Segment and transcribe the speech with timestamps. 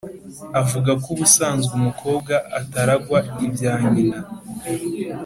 [0.61, 4.19] avuga ko ubusanzwe umukobwa ataragwa ibya nyina.